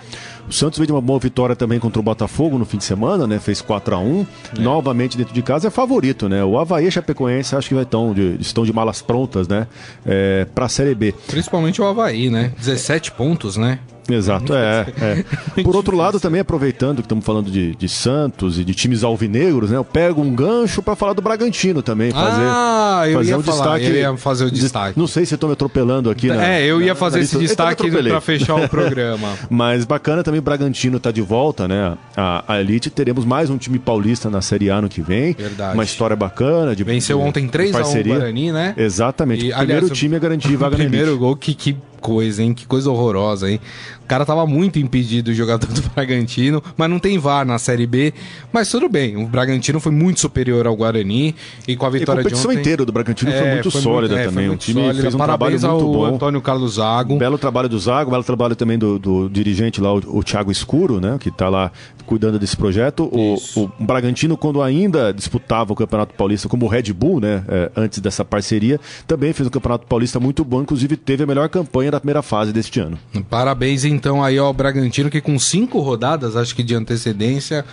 [0.48, 3.26] O Santos veio de uma boa vitória também contra o Botafogo no fim de semana,
[3.26, 3.40] né?
[3.40, 4.26] Fez 4 a 1
[4.58, 4.60] é.
[4.60, 6.44] Novamente dentro de casa é favorito, né?
[6.44, 9.66] O Havaí e Chapecoense acho que estão de, estão de malas prontas, né?
[10.06, 11.14] É, para a Série B.
[11.26, 12.52] Principalmente o Havaí, né?
[12.58, 13.80] 17 pontos, né?
[14.08, 15.62] Exato, é, é.
[15.62, 19.70] Por outro lado, também aproveitando que estamos falando de, de, Santos e de times alvinegros,
[19.70, 19.76] né?
[19.76, 23.42] Eu pego um gancho para falar do Bragantino também, fazer, ah, eu fazer ia um
[23.42, 23.84] falar, destaque.
[23.84, 24.98] Eu ia fazer o destaque.
[24.98, 26.28] Não sei se estou me atropelando aqui.
[26.28, 29.28] Na, é, eu ia fazer na, esse destaque para fechar o programa.
[29.48, 31.96] Mas bacana também o Bragantino tá de volta, né?
[32.16, 35.32] A, a, Elite teremos mais um time paulista na Série A no que vem.
[35.32, 35.74] Verdade.
[35.74, 38.74] Uma história bacana de venceu de, ontem 3 a 1 Guarani, né?
[38.76, 39.46] Exatamente.
[39.46, 42.52] E, o primeiro aliás, time a garantir vaga na Primeiro gol que, que coisa, hein?
[42.52, 43.58] Que coisa horrorosa, hein?
[44.04, 47.86] O cara tava muito impedido, o jogador do Bragantino, mas não tem VAR na Série
[47.86, 48.12] B.
[48.52, 51.34] Mas tudo bem, o Bragantino foi muito superior ao Guarani
[51.66, 52.34] e com a vitória de ontem...
[52.34, 54.48] A competição inteira do Bragantino é, foi muito foi sólida muito, é, também.
[54.48, 55.02] o time sólida.
[55.02, 56.04] fez um trabalho muito bom.
[56.04, 57.14] Antônio Carlos Zago.
[57.14, 60.22] Um belo trabalho do Zago, um belo trabalho também do, do dirigente lá, o, o
[60.22, 61.16] Thiago Escuro, né?
[61.18, 61.72] Que tá lá
[62.06, 63.04] cuidando desse projeto.
[63.12, 67.44] O, o, Bragantino, quando ainda disputava o Campeonato Paulista como o Red Bull, né?
[67.48, 71.48] É, antes dessa parceria, também fez um Campeonato Paulista muito bom, inclusive teve a melhor
[71.48, 72.98] campanha da primeira fase deste ano.
[73.28, 77.64] Parabéns então aí ao Bragantino, que com cinco rodadas, acho que de antecedência,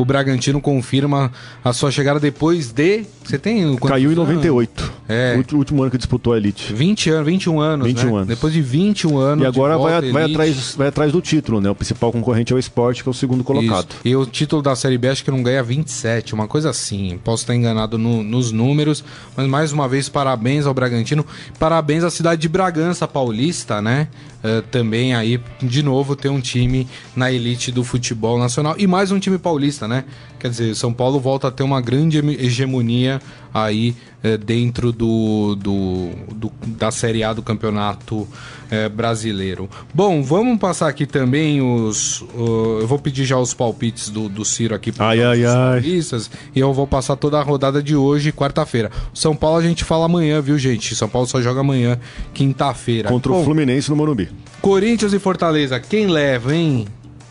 [0.00, 1.30] o Bragantino confirma
[1.62, 3.04] a sua chegada depois de.
[3.22, 3.76] Você tem.
[3.76, 4.92] Caiu em 98.
[5.08, 5.38] É.
[5.52, 6.72] O último ano que disputou a Elite.
[6.72, 7.86] 20 anos, 21 anos.
[7.86, 8.16] 21 né?
[8.16, 8.28] anos.
[8.28, 9.44] Depois de 21 anos.
[9.44, 11.68] E agora vai, vai, atrás, vai atrás do título, né?
[11.68, 13.90] O principal concorrente é o esporte, que é o segundo colocado.
[13.90, 14.00] Isso.
[14.04, 17.18] E o título da Série B acho que não ganha 27, uma coisa assim.
[17.22, 19.04] Posso estar enganado no, nos números,
[19.36, 21.26] mas mais uma vez, parabéns ao Bragantino.
[21.58, 24.08] Parabéns à cidade de Bragança Paulista, né?
[24.42, 25.38] Uh, também aí,
[25.70, 29.86] de novo, ter um time na elite do futebol nacional e mais um time paulista,
[29.86, 30.04] né?
[30.40, 33.20] Quer dizer, São Paulo volta a ter uma grande hegemonia
[33.52, 38.26] aí é, dentro do, do, do, da Série A do Campeonato
[38.70, 39.68] é, Brasileiro.
[39.92, 42.22] Bom, vamos passar aqui também os.
[42.22, 46.30] Uh, eu vou pedir já os palpites do, do Ciro aqui para os ai, paulistas
[46.54, 48.90] e eu vou passar toda a rodada de hoje, quarta-feira.
[49.12, 50.96] São Paulo a gente fala amanhã, viu, gente?
[50.96, 52.00] São Paulo só joga amanhã,
[52.32, 53.10] quinta-feira.
[53.10, 54.30] Contra Bom, o Fluminense no Morumbi.
[54.62, 56.86] Corinthians e Fortaleza, quem leva, hein?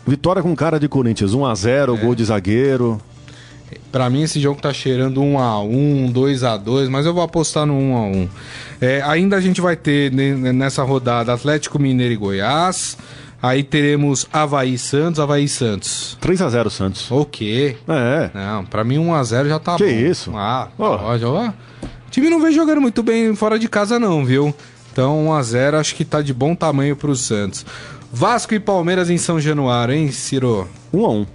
[0.06, 2.00] Vitória com cara de Corinthians, 1 a 0 é.
[2.00, 3.00] gol de zagueiro.
[3.92, 7.22] Para mim esse jogo tá cheirando 1 a 1, 2 a 2, mas eu vou
[7.22, 8.28] apostar no 1 a 1.
[8.80, 12.96] É, ainda a gente vai ter nessa rodada Atlético Mineiro e Goiás.
[13.42, 16.16] Aí teremos Havaí Santos, Havaí Santos.
[16.20, 17.10] 3 a 0 Santos.
[17.10, 17.76] O quê?
[17.88, 18.30] É.
[18.34, 19.88] Não, pra mim 1 a 0 já tá que bom.
[19.88, 20.32] Que isso?
[20.36, 20.84] Ah, oh.
[20.84, 21.48] ó, ó.
[21.48, 24.54] O time não vem jogando muito bem fora de casa não, viu?
[24.92, 27.64] Então 1 a 0 acho que tá de bom tamanho pro Santos.
[28.12, 30.68] Vasco e Palmeiras em São Januário, hein, Ciro?
[30.92, 31.26] 1 a 1.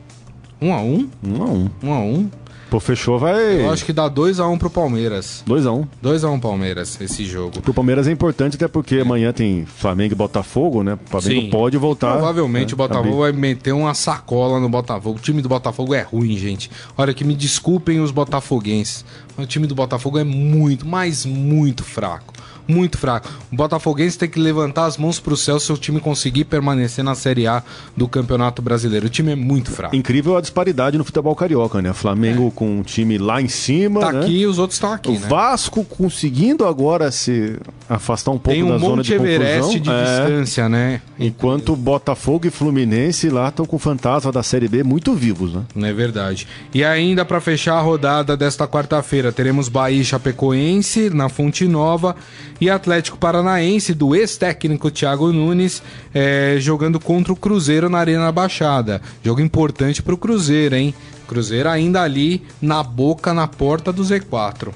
[0.62, 1.10] 1 a 1?
[1.24, 1.70] 1 a 1.
[1.84, 2.30] 1 a 1.
[2.70, 3.62] Pô, fechou, vai.
[3.62, 5.42] Eu acho que dá 2x1 pro Palmeiras.
[5.48, 5.88] 2x1.
[6.04, 7.62] 2x1 Palmeiras, esse jogo.
[7.62, 9.02] Pro Palmeiras é importante, até porque é.
[9.02, 10.96] amanhã tem Flamengo e Botafogo, né?
[10.96, 11.50] O Flamengo Sim.
[11.50, 12.12] pode voltar.
[12.14, 12.74] Provavelmente né?
[12.74, 15.18] o Botafogo vai meter uma sacola no Botafogo.
[15.18, 16.70] O time do Botafogo é ruim, gente.
[16.98, 19.06] Olha, que me desculpem os botafoguenses.
[19.38, 22.34] O time do Botafogo é muito, mas muito fraco
[22.68, 23.30] muito fraco.
[23.52, 27.04] O Botafoguense tem que levantar as mãos para o céu se o time conseguir permanecer
[27.04, 27.64] na Série A
[27.96, 29.08] do Campeonato Brasileiro.
[29.08, 29.96] O time é muito fraco.
[29.96, 31.94] Incrível a disparidade no futebol carioca, né?
[31.94, 32.52] Flamengo é.
[32.52, 34.02] com um time lá em cima.
[34.02, 34.20] Tá né?
[34.22, 35.10] aqui e os outros estão aqui.
[35.10, 35.28] O né?
[35.28, 37.58] Vasco conseguindo agora se
[37.90, 39.82] afastar um pouco Tem um da zona Monte de Everest confusão.
[39.82, 40.04] de É.
[40.04, 41.02] distância, né?
[41.20, 45.64] Enquanto Botafogo e Fluminense lá estão com o fantasma da Série B muito vivos, né?
[45.76, 46.48] Não é verdade.
[46.74, 52.16] E ainda para fechar a rodada desta quarta-feira, teremos Bahia e Chapecoense na Fonte Nova
[52.60, 55.82] e Atlético Paranaense do ex-técnico Thiago Nunes
[56.14, 59.02] eh, jogando contra o Cruzeiro na Arena Baixada.
[59.24, 60.94] Jogo importante pro Cruzeiro, hein?
[61.28, 64.70] Cruzeiro ainda ali na boca, na porta do Z4.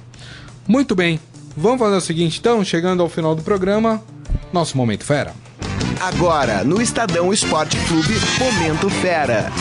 [0.67, 1.19] Muito bem.
[1.55, 4.01] Vamos fazer o seguinte então, chegando ao final do programa,
[4.53, 5.33] nosso momento fera.
[5.99, 9.51] Agora, no Estadão Esporte Clube, Momento Fera.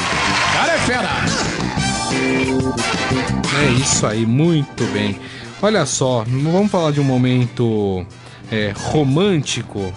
[0.52, 1.08] Cara é fera!
[3.60, 5.18] É isso aí, muito bem.
[5.60, 8.06] Olha só, vamos falar de um momento
[8.50, 9.92] é, romântico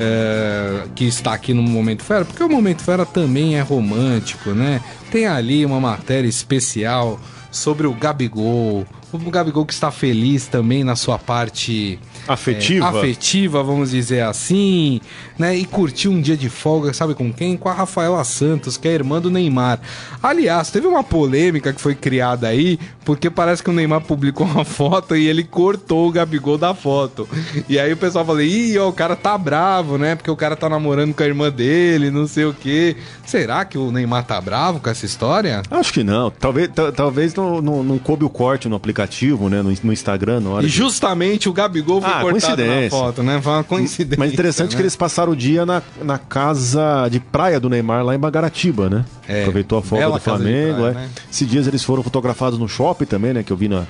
[0.00, 4.80] é, que está aqui no Momento Fera, porque o Momento Fera também é romântico, né?
[5.12, 7.20] Tem ali uma matéria especial
[7.52, 8.84] sobre o Gabigol.
[9.12, 12.86] O Gabigol que está feliz também na sua parte Afetiva?
[12.86, 15.00] é, afetiva, vamos dizer assim,
[15.38, 15.56] né?
[15.56, 17.56] E curtiu um dia de folga, sabe com quem?
[17.56, 19.80] Com a Rafaela Santos, que é irmã do Neymar.
[20.22, 24.64] Aliás, teve uma polêmica que foi criada aí, porque parece que o Neymar publicou uma
[24.64, 27.28] foto e ele cortou o Gabigol da foto.
[27.68, 30.14] E aí o pessoal falou: ih, ó, o cara tá bravo, né?
[30.14, 32.96] Porque o cara tá namorando com a irmã dele, não sei o quê.
[33.26, 35.62] Será que o Neymar tá bravo com essa história?
[35.70, 36.30] Acho que não.
[36.30, 39.62] Talvez, ta- talvez não, não, não coube o corte no aplicativo, né?
[39.62, 42.90] No, no Instagram, na hora E de- justamente o Gabigol foi Ah, coincidência.
[42.90, 43.40] foto, né?
[43.40, 44.18] Foi uma coincidência.
[44.18, 44.76] Mas interessante né?
[44.76, 48.88] que eles passaram o dia na, na casa de praia do Neymar, lá em Bagaratiba,
[48.88, 49.04] né?
[49.28, 50.78] É, Aproveitou a folga bela do Flamengo.
[50.80, 50.94] praia, é.
[50.94, 51.08] né?
[51.30, 53.42] Esses dias eles foram fotografados no shopping também, né?
[53.42, 53.84] Que eu vi na.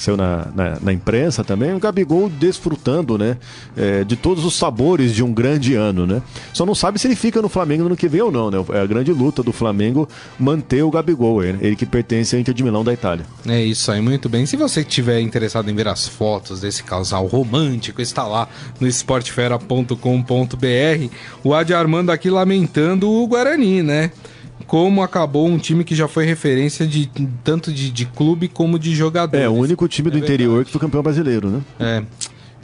[0.00, 3.36] Saiu na, na, na imprensa também, o Gabigol desfrutando, né?
[3.76, 6.22] é, de todos os sabores de um grande ano, né?
[6.52, 8.58] Só não sabe se ele fica no Flamengo no que vem ou não, né?
[8.70, 10.08] É a grande luta do Flamengo
[10.38, 13.24] manter o Gabigol, ele, ele que pertence ao Inter de Milão da Itália.
[13.46, 14.46] É isso aí, muito bem.
[14.46, 21.14] Se você estiver interessado em ver as fotos desse casal romântico, está lá no esportefera.com.br.
[21.42, 24.10] O Adi Armando aqui lamentando o Guarani, né?
[24.66, 27.10] Como acabou um time que já foi referência de
[27.42, 29.44] tanto de, de clube como de jogadores.
[29.44, 30.66] É, o único time do É interior verdade.
[30.66, 31.60] que foi campeão brasileiro, né?
[31.78, 32.02] É.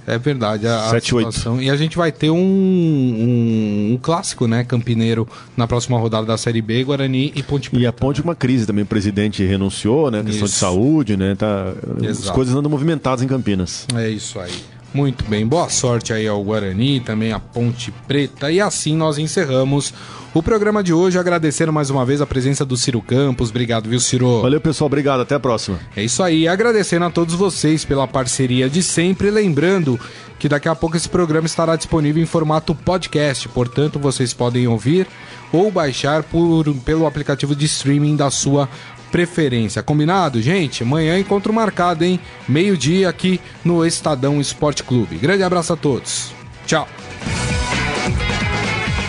[0.08, 1.32] É verdade, a, a 7, 8.
[1.32, 1.60] situação.
[1.60, 6.36] E a gente vai ter um, um, um clássico, né, campineiro, na próxima rodada da
[6.38, 7.82] Série B, Guarani e Ponte Preta.
[7.82, 10.22] E a ponte com uma crise também, o presidente renunciou, né?
[10.22, 10.60] Questão de Isso.
[10.60, 11.34] saúde, né?
[11.34, 11.72] Tá,
[12.08, 13.84] as coisas andam movimentadas em Campinas.
[13.96, 14.52] É isso aí.
[14.94, 18.50] Muito bem, boa sorte aí ao Guarani, também à Ponte Preta.
[18.50, 19.92] E assim nós encerramos
[20.32, 23.50] o programa de hoje, agradecendo mais uma vez a presença do Ciro Campos.
[23.50, 24.42] Obrigado, viu, Ciro?
[24.42, 24.86] Valeu, pessoal.
[24.86, 25.20] Obrigado.
[25.20, 25.78] Até a próxima.
[25.96, 29.30] É isso aí, agradecendo a todos vocês pela parceria de sempre.
[29.30, 29.98] Lembrando
[30.38, 35.06] que daqui a pouco esse programa estará disponível em formato podcast, portanto vocês podem ouvir
[35.52, 38.68] ou baixar por, pelo aplicativo de streaming da sua
[39.10, 39.82] preferência.
[39.82, 40.82] Combinado, gente?
[40.82, 42.20] Amanhã encontro marcado, hein?
[42.48, 45.16] Meio-dia aqui no Estadão Esporte Clube.
[45.16, 46.32] Grande abraço a todos.
[46.66, 46.88] Tchau.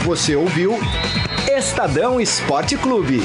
[0.04, 0.80] Você ouviu
[1.58, 3.22] Estadão Esporte Clube.